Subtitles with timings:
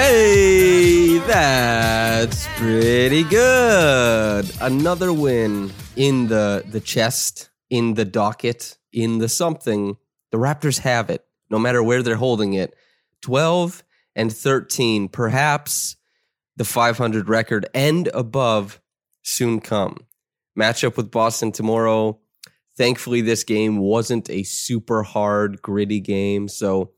[0.00, 4.48] Hey, that's pretty good.
[4.60, 9.96] Another win in the the chest, in the docket, in the something.
[10.30, 12.76] The Raptors have it, no matter where they're holding it.
[13.22, 13.82] 12
[14.14, 15.96] and 13, perhaps
[16.56, 18.80] the 500 record and above
[19.24, 19.96] soon come.
[20.56, 22.20] Matchup with Boston tomorrow.
[22.76, 26.46] Thankfully, this game wasn't a super hard, gritty game.
[26.46, 26.92] So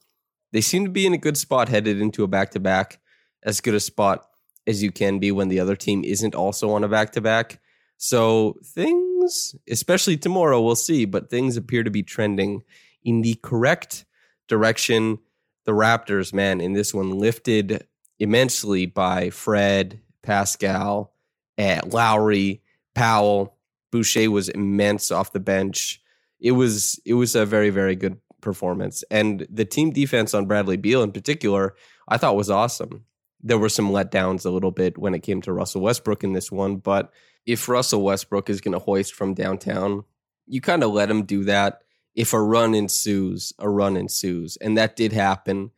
[0.53, 3.01] they seem to be in a good spot headed into a back to back,
[3.43, 4.27] as good a spot
[4.67, 7.61] as you can be when the other team isn't also on a back to back.
[7.97, 12.62] So things, especially tomorrow, we'll see, but things appear to be trending
[13.05, 14.05] in the correct
[14.48, 15.19] direction.
[15.67, 17.87] The Raptors, man, in this one lifted
[18.19, 21.12] immensely by Fred, Pascal,
[21.59, 22.62] uh, Lowry,
[22.94, 23.56] Powell.
[23.91, 26.00] Boucher was immense off the bench.
[26.39, 29.05] It was it was a very very good performance.
[29.11, 31.75] And the team defense on Bradley Beal in particular,
[32.09, 33.05] I thought was awesome.
[33.43, 36.53] There were some letdowns a little bit when it came to Russell Westbrook in this
[36.53, 37.12] one, but
[37.47, 40.05] if Russell Westbrook is going to hoist from downtown,
[40.47, 41.83] you kind of let him do that.
[42.15, 44.57] If a run ensues, a run ensues.
[44.59, 45.71] And that did happen.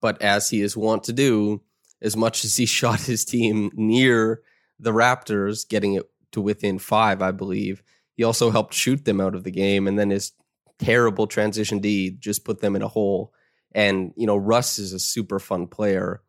[0.00, 1.62] But as he is wont to do,
[2.02, 4.42] as much as he shot his team near
[4.78, 7.82] the Raptors, getting it to within five, I believe,
[8.16, 9.86] he also helped shoot them out of the game.
[9.86, 10.32] And then his
[10.78, 13.32] terrible transition D just put them in a hole.
[13.72, 16.22] And, you know, Russ is a super fun player.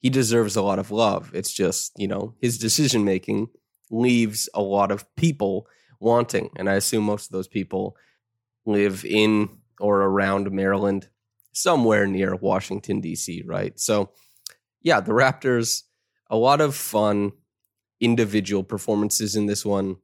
[0.00, 1.30] He deserves a lot of love.
[1.34, 3.48] It's just, you know, his decision making
[3.90, 5.66] leaves a lot of people
[6.00, 6.50] wanting.
[6.56, 7.96] And I assume most of those people
[8.64, 9.48] live in
[9.78, 11.08] or around Maryland,
[11.52, 13.78] somewhere near Washington, D.C., right?
[13.78, 14.10] So,
[14.82, 15.82] yeah, the Raptors,
[16.30, 17.32] a lot of fun
[18.00, 19.96] individual performances in this one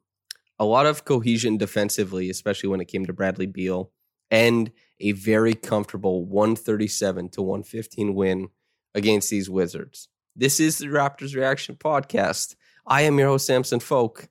[0.62, 3.90] a lot of cohesion defensively, especially when it came to Bradley Beal,
[4.30, 8.48] and a very comfortable 137 to 115 win
[8.94, 10.06] against these Wizards.
[10.36, 12.54] This is the Raptors Reaction Podcast.
[12.86, 14.28] I am your host, Samson Folk,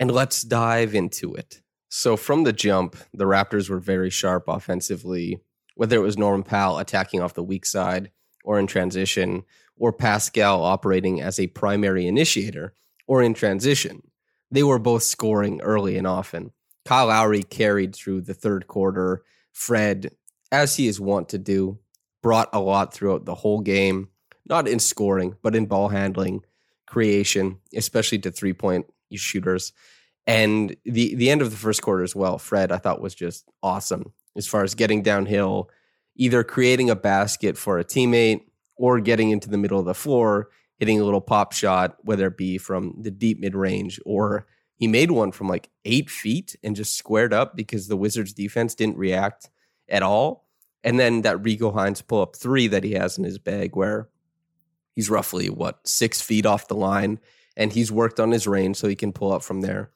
[0.00, 1.60] and let's dive into it.
[1.90, 5.42] So, from the jump, the Raptors were very sharp offensively,
[5.74, 8.10] whether it was Norman Powell attacking off the weak side
[8.42, 9.42] or in transition,
[9.76, 12.72] or Pascal operating as a primary initiator
[13.06, 14.02] or in transition
[14.54, 16.52] they were both scoring early and often.
[16.84, 19.24] Kyle Lowry carried through the third quarter.
[19.52, 20.12] Fred,
[20.52, 21.80] as he is wont to do,
[22.22, 24.10] brought a lot throughout the whole game,
[24.46, 26.44] not in scoring, but in ball handling,
[26.86, 29.72] creation, especially to three point shooters.
[30.24, 33.48] And the the end of the first quarter as well, Fred, I thought was just
[33.60, 35.68] awesome as far as getting downhill,
[36.14, 38.42] either creating a basket for a teammate
[38.76, 40.48] or getting into the middle of the floor
[40.78, 44.46] hitting a little pop shot, whether it be from the deep mid range or
[44.76, 48.74] he made one from like eight feet and just squared up because the Wizards defense
[48.74, 49.50] didn't react
[49.88, 50.46] at all.
[50.82, 54.08] And then that Rico Hines pull up three that he has in his bag where
[54.92, 57.20] he's roughly what six feet off the line
[57.56, 59.90] and he's worked on his range so he can pull up from there.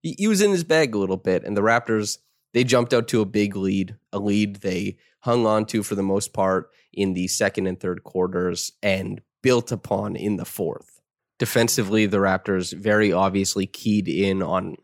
[0.00, 2.18] He, he was in his bag a little bit and the Raptors
[2.52, 6.02] they jumped out to a big lead, a lead they hung on to for the
[6.02, 11.00] most part in the second and third quarters and built upon in the fourth.
[11.38, 14.76] Defensively, the Raptors very obviously keyed in on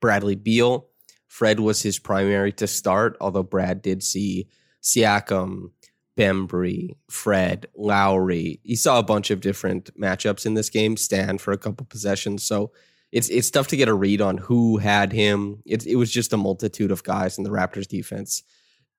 [0.00, 0.88] Bradley Beal.
[1.28, 4.48] Fred was his primary to start, although Brad did see
[4.82, 5.70] Siakam,
[6.18, 8.60] Bembry, Fred, Lowry.
[8.64, 12.42] He saw a bunch of different matchups in this game stand for a couple possessions.
[12.42, 12.72] So
[13.12, 15.62] it's it's tough to get a read on who had him.
[15.64, 18.42] It, it was just a multitude of guys in the Raptors defense.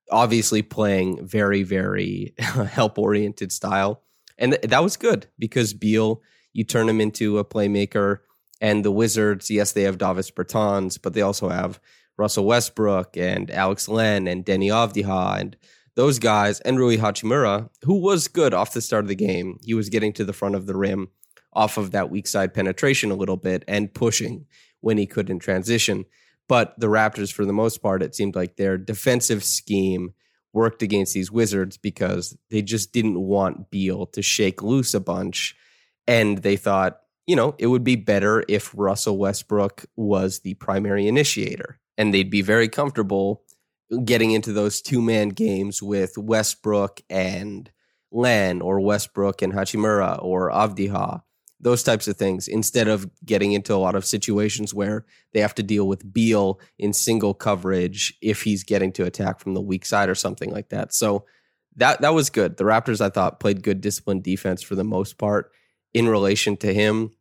[0.09, 4.01] obviously playing very, very help oriented style.
[4.41, 6.21] And th- that was good because Beal,
[6.51, 8.17] you turn him into a playmaker.
[8.59, 11.79] And the Wizards, yes, they have Davis Bertans, but they also have
[12.17, 15.55] Russell Westbrook and Alex Len and Deni Avdija and
[15.95, 19.59] those guys and Rui Hachimura, who was good off the start of the game.
[19.63, 21.09] He was getting to the front of the rim
[21.53, 24.45] off of that weak side penetration a little bit and pushing
[24.79, 26.05] when he could in transition.
[26.47, 30.13] But the Raptors, for the most part, it seemed like their defensive scheme
[30.53, 35.55] worked against these Wizards because they just didn't want Beal to shake loose a bunch.
[36.07, 41.07] And they thought, you know, it would be better if Russell Westbrook was the primary
[41.07, 43.43] initiator and they'd be very comfortable
[44.03, 47.71] getting into those two man games with Westbrook and
[48.11, 51.21] Len or Westbrook and Hachimura or Avdija,
[51.61, 55.55] those types of things, instead of getting into a lot of situations where they have
[55.55, 59.85] to deal with Beal in single coverage if he's getting to attack from the weak
[59.85, 60.93] side or something like that.
[60.93, 61.25] So
[61.75, 62.57] that that was good.
[62.57, 65.51] The Raptors, I thought, played good disciplined defense for the most part
[65.93, 67.11] in relation to him.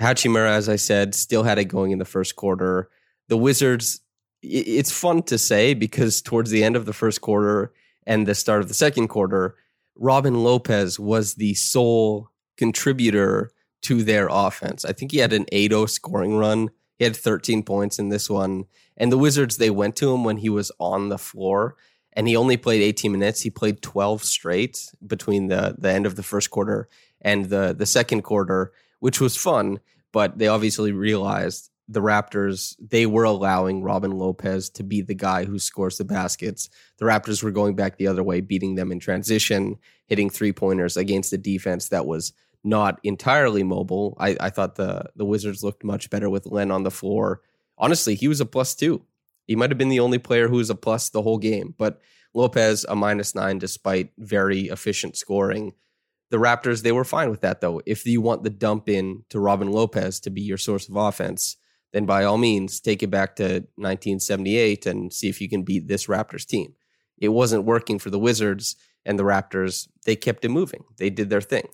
[0.00, 2.90] Hachimura, as I said, still had it going in the first quarter.
[3.28, 4.00] The Wizards
[4.42, 7.72] it's fun to say because towards the end of the first quarter
[8.06, 9.54] and the start of the second quarter,
[9.96, 14.84] Robin Lopez was the sole contributor to their offense.
[14.84, 16.70] I think he had an 8-0 scoring run.
[16.98, 18.64] He had 13 points in this one.
[18.96, 21.76] And the Wizards, they went to him when he was on the floor
[22.12, 23.40] and he only played 18 minutes.
[23.40, 26.88] He played 12 straight between the, the end of the first quarter
[27.20, 29.80] and the, the second quarter, which was fun.
[30.12, 35.44] But they obviously realized the Raptors, they were allowing Robin Lopez to be the guy
[35.44, 36.70] who scores the baskets.
[36.98, 39.76] The Raptors were going back the other way, beating them in transition,
[40.06, 42.32] hitting three pointers against a defense that was
[42.64, 44.16] not entirely mobile.
[44.18, 47.40] I, I thought the the Wizards looked much better with Len on the floor.
[47.78, 49.02] Honestly, he was a plus two.
[49.46, 52.00] He might have been the only player who was a plus the whole game, but
[52.34, 55.72] Lopez a minus nine despite very efficient scoring.
[56.30, 57.82] The Raptors, they were fine with that though.
[57.84, 61.56] If you want the dump in to Robin Lopez to be your source of offense,
[61.92, 63.44] then by all means take it back to
[63.76, 66.74] 1978 and see if you can beat this Raptors team.
[67.18, 69.88] It wasn't working for the Wizards and the Raptors.
[70.06, 70.84] They kept it moving.
[70.96, 71.68] They did their thing.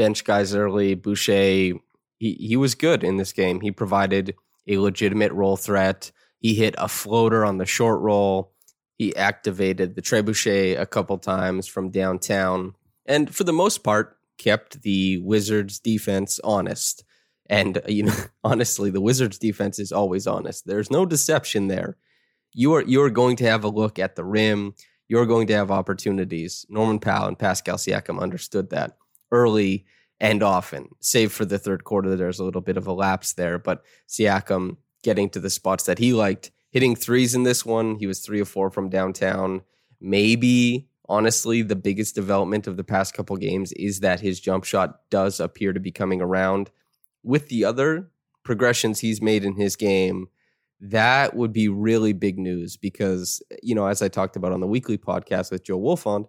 [0.00, 1.78] Bench guys early, Boucher,
[2.16, 3.60] he, he was good in this game.
[3.60, 4.34] He provided
[4.66, 6.10] a legitimate roll threat.
[6.38, 8.54] He hit a floater on the short roll.
[8.96, 12.76] He activated the trebuchet a couple times from downtown.
[13.04, 17.04] And for the most part, kept the Wizards defense honest.
[17.50, 20.64] And uh, you know, honestly, the Wizards defense is always honest.
[20.64, 21.98] There's no deception there.
[22.54, 24.72] You are you are going to have a look at the rim.
[25.08, 26.64] You're going to have opportunities.
[26.70, 28.96] Norman Powell and Pascal Siakam understood that
[29.30, 29.86] early
[30.20, 30.88] and often.
[31.00, 34.76] Save for the third quarter, there's a little bit of a lapse there, but Siakam
[35.02, 37.96] getting to the spots that he liked, hitting threes in this one.
[37.96, 39.62] He was three or four from downtown.
[40.00, 45.00] Maybe honestly, the biggest development of the past couple games is that his jump shot
[45.10, 46.70] does appear to be coming around
[47.22, 48.10] with the other
[48.44, 50.28] progressions he's made in his game,
[50.80, 54.66] that would be really big news because, you know, as I talked about on the
[54.66, 56.26] weekly podcast with Joe Wolfond,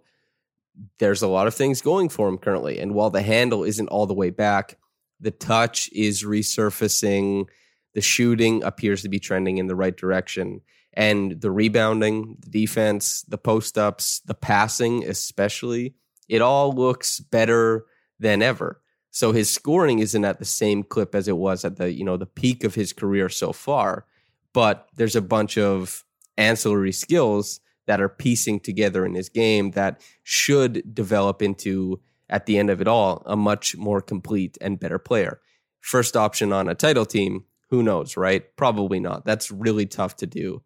[0.98, 2.78] there's a lot of things going for him currently.
[2.78, 4.78] And while the handle isn't all the way back,
[5.20, 7.46] the touch is resurfacing.
[7.94, 10.62] The shooting appears to be trending in the right direction.
[10.94, 15.94] And the rebounding, the defense, the post ups, the passing, especially,
[16.28, 17.86] it all looks better
[18.18, 18.80] than ever.
[19.10, 22.16] So his scoring isn't at the same clip as it was at the, you know,
[22.16, 24.06] the peak of his career so far,
[24.54, 26.04] but there's a bunch of
[26.38, 32.58] ancillary skills that are piecing together in his game that should develop into at the
[32.58, 35.40] end of it all a much more complete and better player.
[35.80, 38.44] First option on a title team, who knows, right?
[38.56, 39.24] Probably not.
[39.24, 40.62] That's really tough to do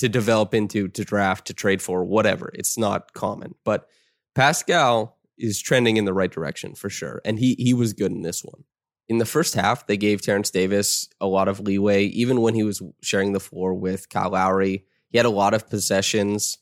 [0.00, 2.50] to develop into, to draft, to trade for, whatever.
[2.54, 3.54] It's not common.
[3.64, 3.86] But
[4.34, 7.20] Pascal is trending in the right direction for sure.
[7.22, 8.64] And he he was good in this one.
[9.10, 12.62] In the first half, they gave Terence Davis a lot of leeway, even when he
[12.62, 14.86] was sharing the floor with Kyle Lowry.
[15.10, 16.56] He had a lot of possessions,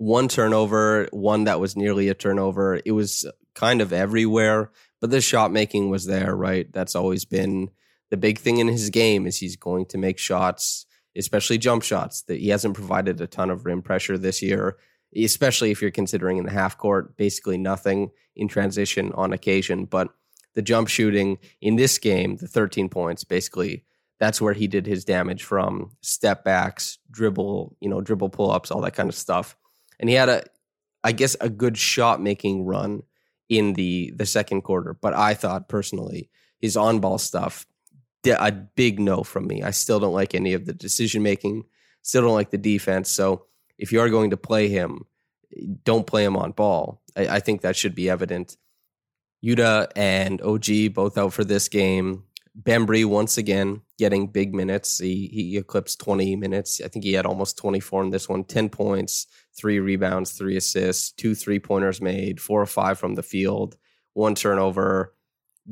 [0.00, 2.80] one turnover, one that was nearly a turnover.
[2.84, 6.70] It was kind of everywhere, but the shot making was there, right?
[6.72, 7.70] That's always been
[8.10, 12.22] the big thing in his game is he's going to make shots, especially jump shots.
[12.22, 14.76] That he hasn't provided a ton of rim pressure this year
[15.16, 19.84] especially if you're considering in the half court, basically nothing in transition on occasion.
[19.84, 20.08] But
[20.54, 23.84] the jump shooting in this game, the 13 points, basically
[24.18, 28.70] that's where he did his damage from step backs, dribble, you know, dribble pull ups,
[28.70, 29.56] all that kind of stuff.
[30.00, 30.42] And he had a,
[31.04, 33.04] I guess, a good shot making run
[33.48, 34.94] in the the second quarter.
[34.94, 37.66] But I thought personally, his on ball stuff,
[38.26, 39.62] a big no from me.
[39.62, 41.64] I still don't like any of the decision making.
[42.02, 43.10] Still don't like the defense.
[43.10, 43.46] So
[43.78, 45.04] if you are going to play him,
[45.84, 47.02] don't play him on ball.
[47.16, 48.56] I, I think that should be evident.
[49.44, 52.24] Yuta and OG both out for this game.
[52.58, 54.98] Bembry once again getting big minutes.
[54.98, 56.80] He he eclipsed 20 minutes.
[56.84, 58.44] I think he had almost 24 in this one.
[58.44, 59.26] 10 points,
[59.56, 63.76] three rebounds, three assists, two three pointers made, four or five from the field,
[64.14, 65.14] one turnover.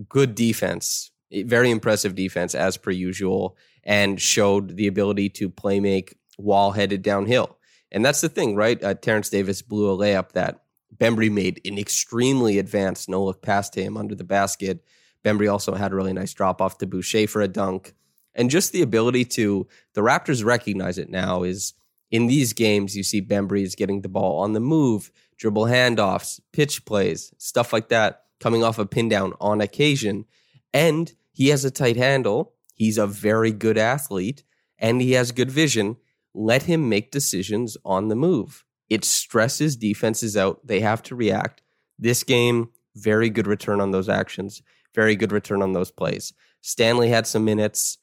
[0.09, 6.17] Good defense, very impressive defense as per usual, and showed the ability to play make
[6.37, 7.59] while headed downhill.
[7.91, 8.83] And that's the thing, right?
[8.85, 10.63] Uh, Terence Davis blew a layup that
[10.97, 14.85] Bembry made an extremely advanced no look pass to him under the basket
[15.29, 17.95] Bembry also had a really nice drop off to Boucher for a dunk.
[18.35, 21.75] And just the ability to, the Raptors recognize it now is
[22.11, 26.41] in these games, you see Bembry is getting the ball on the move, dribble handoffs,
[26.53, 30.25] pitch plays, stuff like that, coming off a pin down on occasion.
[30.73, 32.55] And he has a tight handle.
[32.75, 34.45] He's a very good athlete
[34.79, 35.97] and he has good vision.
[36.33, 38.65] Let him make decisions on the move.
[38.89, 40.67] It stresses defenses out.
[40.67, 41.63] They have to react.
[41.99, 44.63] This game, very good return on those actions
[44.95, 46.33] very good return on those plays.
[46.61, 47.99] Stanley had some minutes,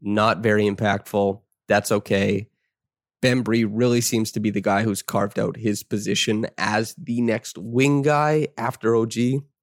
[0.00, 1.40] not very impactful.
[1.68, 2.48] That's okay.
[3.22, 7.58] Bembry really seems to be the guy who's carved out his position as the next
[7.58, 9.14] wing guy after OG.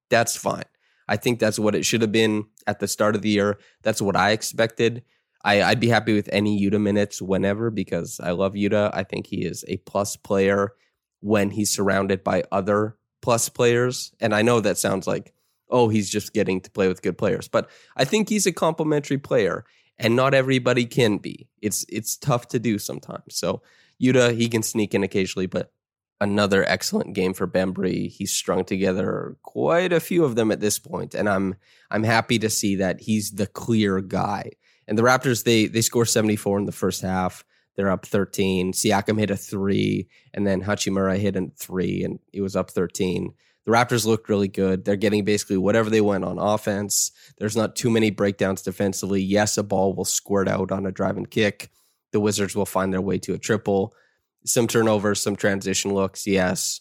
[0.10, 0.63] That's fine.
[1.07, 3.57] I think that's what it should have been at the start of the year.
[3.81, 5.03] That's what I expected.
[5.43, 8.91] I, would be happy with any Yuta minutes whenever because I love Yuta.
[8.93, 10.74] I think he is a plus player
[11.22, 14.12] when he's surrounded by other plus players.
[14.19, 15.34] And I know that sounds like
[15.69, 17.47] oh, he's just getting to play with good players.
[17.47, 19.65] But I think he's a complementary player,
[19.97, 21.47] and not everybody can be.
[21.62, 23.36] It's it's tough to do sometimes.
[23.36, 23.62] So
[24.01, 25.71] Yuta, he can sneak in occasionally, but
[26.19, 28.09] another excellent game for Bembry.
[28.09, 31.55] He's strung together quite a few of them at this point, and I'm
[31.91, 34.51] I'm happy to see that he's the clear guy.
[34.88, 37.43] And the Raptors they they score 74 in the first half.
[37.75, 38.74] They're up 13.
[38.74, 43.33] Siakam hit a three, and then Hachimura hit a three, and he was up 13.
[43.67, 44.86] The Raptors looked really good.
[44.86, 47.12] They're getting basically whatever they want on offense.
[47.38, 49.21] There's not too many breakdowns defensively.
[49.21, 51.69] Yes, a ball will squirt out on a drive and kick.
[52.13, 53.93] The Wizards will find their way to a triple.
[54.45, 56.79] Some turnovers, some transition looks, yes.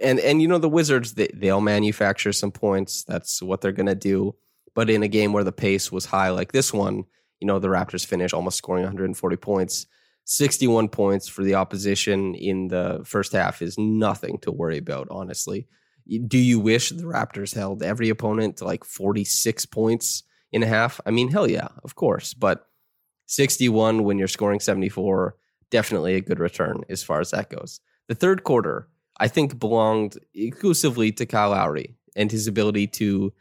[0.00, 3.02] And and you know the Wizards they, they'll manufacture some points.
[3.02, 4.36] That's what they're gonna do.
[4.76, 7.02] But in a game where the pace was high like this one,
[7.40, 9.86] you know the Raptors finish almost scoring 140 points.
[10.26, 15.66] 61 points for the opposition in the first half is nothing to worry about, honestly.
[16.26, 21.00] Do you wish the Raptors held every opponent to like 46 points in a half?
[21.06, 22.34] I mean, hell yeah, of course.
[22.34, 22.66] But
[23.26, 25.36] 61 when you're scoring 74,
[25.70, 27.80] definitely a good return as far as that goes.
[28.08, 33.32] The third quarter, I think, belonged exclusively to Kyle Lowry and his ability to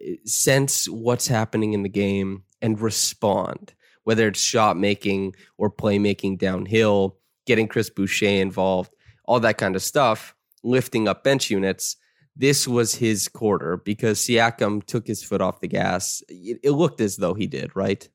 [0.00, 6.38] eh, sense what's happening in the game and respond, whether it's shot making or playmaking
[6.38, 8.92] downhill, getting Chris Boucher involved,
[9.24, 11.96] all that kind of stuff, lifting up bench units
[12.36, 16.22] this was his quarter because Siakam took his foot off the gas.
[16.28, 18.06] It, it looked as though he did, right?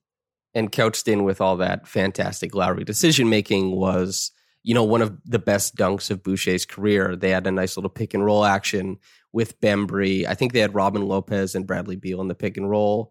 [0.54, 4.30] And couched in with all that fantastic Lowry decision making was,
[4.62, 7.16] you know, one of the best dunks of Boucher's career.
[7.16, 8.98] They had a nice little pick and roll action
[9.32, 10.24] with Bembry.
[10.26, 13.10] I think they had Robin Lopez and Bradley Beal in the pick and roll.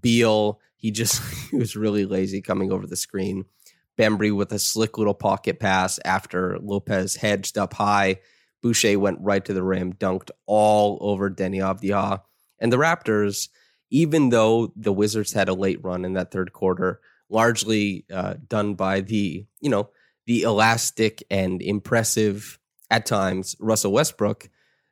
[0.00, 3.46] Beal, he just he was really lazy coming over the screen.
[3.98, 8.18] Bembry with a slick little pocket pass after Lopez hedged up high
[8.62, 12.22] Boucher went right to the rim, dunked all over Deni Avdija.
[12.58, 13.48] And the Raptors,
[13.90, 18.74] even though the Wizards had a late run in that third quarter, largely uh, done
[18.74, 19.90] by the, you know,
[20.26, 22.58] the elastic and impressive
[22.90, 24.48] at times Russell Westbrook,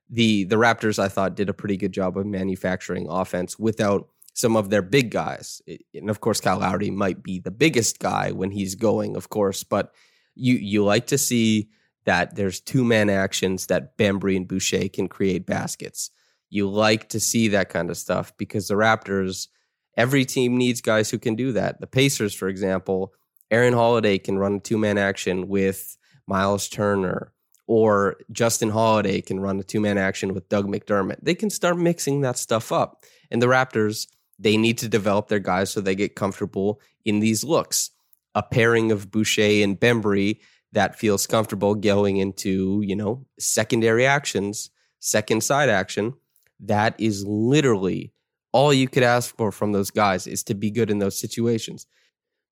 [0.09, 4.57] the the Raptors I thought did a pretty good job of manufacturing offense without some
[4.57, 5.63] of their big guys.
[5.95, 9.63] And of course, Kyle Lowry might be the biggest guy when he's going, of course,
[9.63, 9.93] but
[10.35, 11.69] you you like to see
[12.05, 16.11] that there's two man actions that Bembry and Boucher can create baskets.
[16.49, 19.49] You like to see that kind of stuff because the Raptors,
[19.97, 21.81] every team needs guys who can do that.
[21.81, 23.13] The Pacers, for example,
[23.51, 27.33] Aaron Holiday can run a two man action with Myles Turner,
[27.67, 31.19] or Justin Holiday can run a two man action with Doug McDermott.
[31.23, 33.05] They can start mixing that stuff up.
[33.31, 34.07] And the Raptors,
[34.39, 37.91] they need to develop their guys so they get comfortable in these looks.
[38.35, 40.39] A pairing of Boucher and Bembry
[40.73, 46.15] that feels comfortable going into, you know, secondary actions, second side action.
[46.61, 48.13] That is literally
[48.53, 51.87] all you could ask for from those guys is to be good in those situations.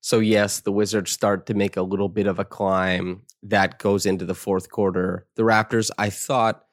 [0.01, 4.05] So, yes, the Wizards start to make a little bit of a climb that goes
[4.05, 5.27] into the fourth quarter.
[5.35, 6.63] The Raptors, I thought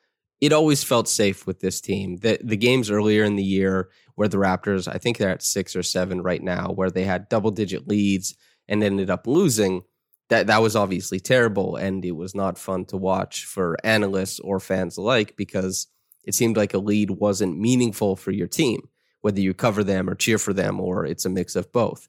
[0.41, 2.19] it always felt safe with this team.
[2.19, 5.75] The, the games earlier in the year where the Raptors, I think they're at six
[5.75, 8.37] or seven right now, where they had double digit leads
[8.69, 9.83] and ended up losing
[10.29, 14.59] that that was obviously terrible and it was not fun to watch for analysts or
[14.59, 15.87] fans alike because
[16.25, 18.89] it seemed like a lead wasn't meaningful for your team
[19.27, 22.09] whether you cover them or cheer for them or it's a mix of both.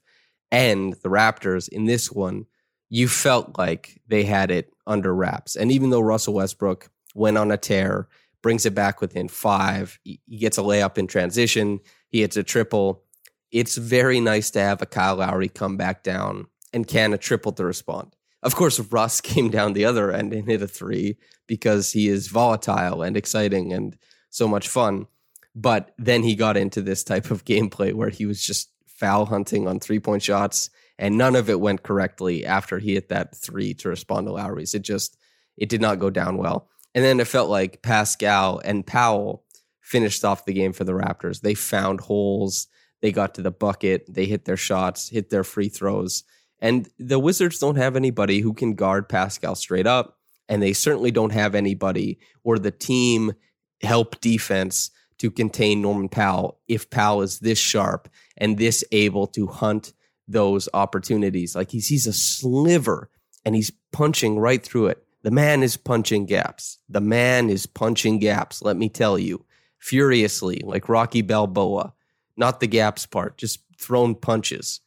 [0.52, 2.46] And the raptors in this one
[2.90, 5.56] you felt like they had it under wraps.
[5.56, 8.08] And even though russell westbrook went on a tear
[8.40, 13.02] brings it back within five he gets a layup in transition he hits a triple.
[13.50, 17.52] It's very nice to have a kyle lowry come back down and can a triple
[17.52, 18.14] to respond.
[18.42, 22.28] Of course, Russ came down the other end and hit a three because he is
[22.28, 23.96] volatile and exciting and
[24.30, 25.06] so much fun.
[25.54, 29.68] But then he got into this type of gameplay where he was just foul hunting
[29.68, 33.74] on three point shots, and none of it went correctly after he hit that three
[33.74, 34.74] to respond to Lowry's.
[34.74, 35.16] It just
[35.56, 36.68] it did not go down well.
[36.94, 39.44] And then it felt like Pascal and Powell
[39.80, 41.40] finished off the game for the Raptors.
[41.40, 42.66] They found holes,
[43.00, 46.24] they got to the bucket, they hit their shots, hit their free throws
[46.60, 50.18] and the Wizards don't have anybody who can guard Pascal straight up.
[50.48, 53.34] And they certainly don't have anybody or the team
[53.82, 59.46] help defense to contain Norman Powell if Powell is this sharp and this able to
[59.46, 59.92] hunt
[60.26, 61.54] those opportunities.
[61.54, 63.10] Like he sees a sliver
[63.44, 65.04] and he's punching right through it.
[65.22, 66.78] The man is punching gaps.
[66.88, 69.44] The man is punching gaps, let me tell you,
[69.78, 71.92] furiously, like Rocky Balboa.
[72.36, 74.80] Not the gaps part, just thrown punches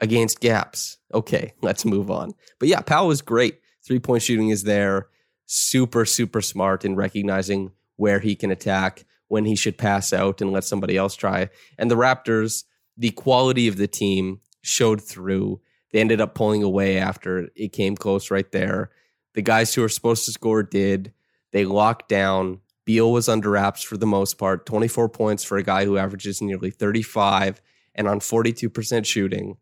[0.00, 0.98] against gaps.
[1.12, 2.34] Okay, let's move on.
[2.58, 3.60] But yeah, Powell is great.
[3.86, 5.08] Three point shooting is there.
[5.46, 10.52] Super, super smart in recognizing where he can attack, when he should pass out and
[10.52, 11.48] let somebody else try.
[11.78, 12.64] And the Raptors,
[12.96, 15.60] the quality of the team showed through.
[15.92, 18.90] They ended up pulling away after it came close right there.
[19.34, 21.12] The guys who were supposed to score did.
[21.52, 22.60] They locked down.
[22.84, 26.42] Beal was under wraps for the most part, 24 points for a guy who averages
[26.42, 27.60] nearly 35
[27.94, 29.56] and on 42% shooting.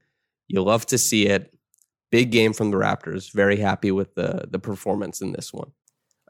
[0.48, 1.54] You love to see it.
[2.10, 3.32] Big game from the Raptors.
[3.32, 5.72] Very happy with the the performance in this one.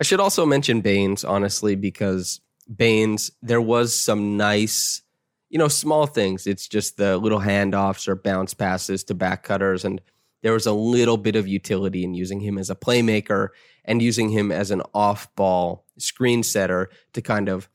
[0.01, 2.41] I should also mention Baynes, honestly, because
[2.75, 5.03] Baynes, there was some nice,
[5.49, 6.47] you know, small things.
[6.47, 9.85] It's just the little handoffs or bounce passes to back cutters.
[9.85, 10.01] And
[10.43, 13.49] there was a little bit of utility in using him as a playmaker
[13.85, 17.69] and using him as an off ball screen setter to kind of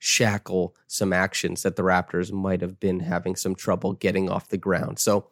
[0.00, 4.58] unshackle some actions that the Raptors might have been having some trouble getting off the
[4.58, 4.98] ground.
[4.98, 5.26] So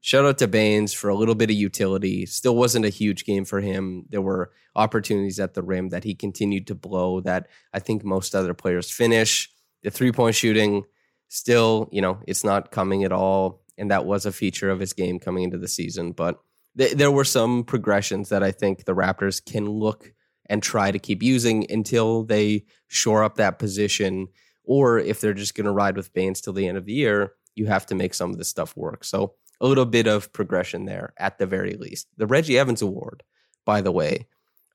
[0.00, 2.24] shout out to Baynes for a little bit of utility.
[2.26, 4.06] Still wasn't a huge game for him.
[4.08, 8.34] There were opportunities at the rim that he continued to blow that I think most
[8.34, 9.50] other players finish.
[9.82, 10.84] The three point shooting,
[11.28, 13.60] still, you know, it's not coming at all.
[13.78, 16.12] And that was a feature of his game coming into the season.
[16.12, 16.40] But
[16.78, 20.14] th- there were some progressions that I think the Raptors can look
[20.46, 24.28] and try to keep using until they shore up that position.
[24.64, 27.34] Or if they're just going to ride with Baynes till the end of the year,
[27.54, 29.04] you have to make some of this stuff work.
[29.04, 32.08] So a little bit of progression there at the very least.
[32.16, 33.22] The Reggie Evans Award,
[33.64, 34.26] by the way,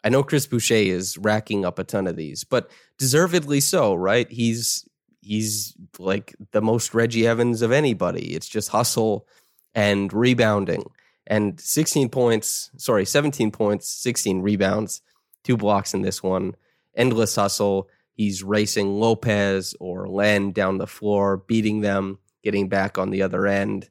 [0.03, 4.29] I know Chris Boucher is racking up a ton of these, but deservedly so, right?
[4.31, 4.87] He's
[5.21, 8.33] he's like the most Reggie Evans of anybody.
[8.33, 9.27] It's just hustle
[9.75, 10.83] and rebounding.
[11.27, 15.01] And 16 points, sorry, 17 points, 16 rebounds
[15.43, 16.55] two blocks in this one.
[16.95, 17.89] Endless hustle.
[18.13, 23.47] He's racing Lopez or Len down the floor, beating them, getting back on the other
[23.47, 23.89] end,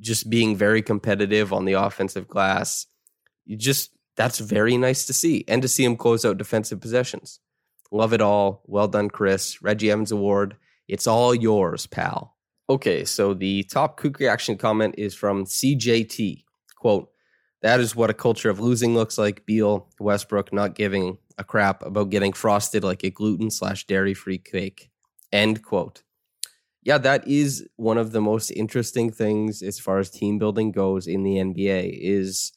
[0.00, 2.86] just being very competitive on the offensive glass.
[3.46, 7.40] You just that's very nice to see, and to see him close out defensive possessions.
[7.90, 8.62] Love it all.
[8.66, 9.62] Well done, Chris.
[9.62, 10.56] Reggie Evans Award.
[10.88, 12.36] It's all yours, pal.
[12.68, 16.44] Okay, so the top quick reaction comment is from CJT.
[16.76, 17.10] Quote,
[17.64, 19.46] that is what a culture of losing looks like.
[19.46, 24.36] Beal, Westbrook not giving a crap about getting frosted like a gluten slash dairy free
[24.36, 24.90] cake.
[25.32, 26.02] End quote.
[26.82, 31.06] Yeah, that is one of the most interesting things as far as team building goes
[31.06, 32.52] in the NBA is,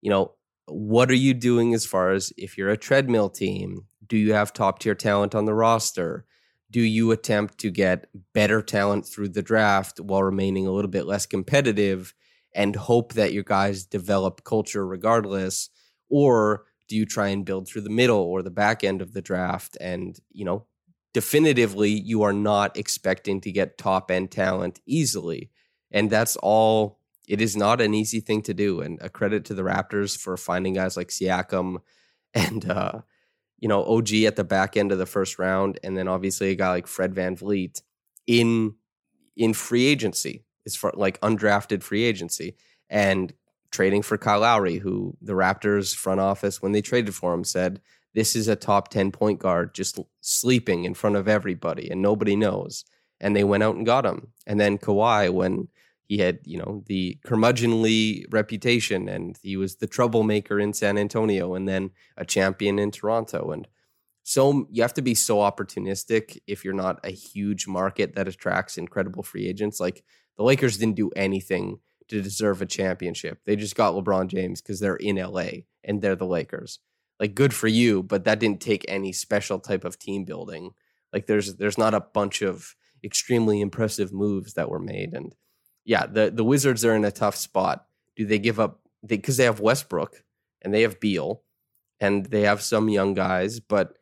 [0.00, 0.34] you know,
[0.66, 3.88] what are you doing as far as if you're a treadmill team?
[4.06, 6.24] Do you have top tier talent on the roster?
[6.70, 11.04] Do you attempt to get better talent through the draft while remaining a little bit
[11.04, 12.14] less competitive?
[12.54, 15.70] And hope that your guys develop culture regardless?
[16.08, 19.22] Or do you try and build through the middle or the back end of the
[19.22, 19.76] draft?
[19.80, 20.66] And, you know,
[21.14, 25.50] definitively, you are not expecting to get top end talent easily.
[25.90, 26.98] And that's all.
[27.28, 28.80] It is not an easy thing to do.
[28.80, 31.78] And a credit to the Raptors for finding guys like Siakam
[32.34, 33.00] and, uh,
[33.58, 35.78] you know, OG at the back end of the first round.
[35.84, 37.80] And then obviously a guy like Fred van VanVleet
[38.26, 38.74] in
[39.36, 42.56] in free agency is for like undrafted free agency
[42.88, 43.32] and
[43.70, 47.80] trading for Kyle Lowry, who the Raptors front office, when they traded for him, said
[48.14, 52.36] this is a top 10 point guard just sleeping in front of everybody and nobody
[52.36, 52.84] knows.
[53.20, 54.32] And they went out and got him.
[54.46, 55.68] And then Kawhi, when
[56.06, 61.54] he had, you know, the curmudgeonly reputation and he was the troublemaker in San Antonio
[61.54, 63.50] and then a champion in Toronto.
[63.52, 63.66] And
[64.24, 68.76] so you have to be so opportunistic if you're not a huge market that attracts
[68.76, 69.80] incredible free agents.
[69.80, 70.04] Like
[70.36, 73.40] the Lakers didn't do anything to deserve a championship.
[73.44, 76.80] They just got LeBron James because they're in LA and they're the Lakers.
[77.20, 80.72] Like good for you, but that didn't take any special type of team building.
[81.12, 85.34] Like there's there's not a bunch of extremely impressive moves that were made and
[85.84, 87.86] yeah, the the Wizards are in a tough spot.
[88.16, 88.80] Do they give up?
[89.04, 90.22] Because they, they have Westbrook
[90.62, 91.42] and they have Beal,
[92.00, 93.94] and they have some young guys, but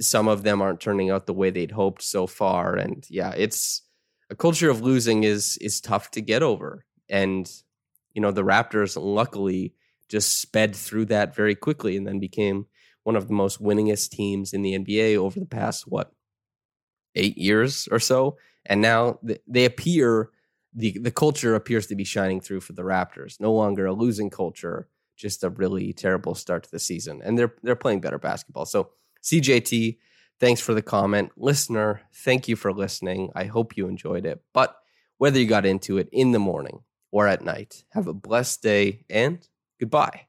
[0.00, 2.74] some of them aren't turning out the way they'd hoped so far.
[2.74, 3.82] And yeah, it's
[4.30, 6.84] a culture of losing is is tough to get over.
[7.08, 7.50] And
[8.12, 9.74] you know, the Raptors luckily
[10.08, 12.66] just sped through that very quickly and then became
[13.02, 16.12] one of the most winningest teams in the NBA over the past what
[17.14, 18.36] eight years or so.
[18.66, 20.30] And now they appear
[20.74, 23.40] the the culture appears to be shining through for the Raptors.
[23.40, 27.54] No longer a losing culture, just a really terrible start to the season, and they're
[27.62, 28.66] they're playing better basketball.
[28.66, 28.90] So
[29.22, 29.98] CJT,
[30.44, 32.02] thanks for the comment, listener.
[32.16, 33.30] Thank you for listening.
[33.34, 34.42] I hope you enjoyed it.
[34.52, 34.76] But
[35.16, 36.80] whether you got into it in the morning
[37.10, 39.38] or at night, have a blessed day and
[39.80, 40.26] goodbye.